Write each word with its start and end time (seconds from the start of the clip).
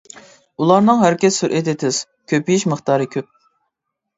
ئۇلارنىڭ 0.63 1.01
ھەرىكەت 1.03 1.35
سۈرئىتى 1.35 1.75
تېز، 1.83 1.99
كۆپىيىش 2.33 2.67
مىقدارى 2.73 3.09
كۆپ. 3.17 3.29